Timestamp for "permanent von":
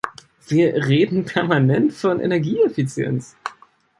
1.25-2.19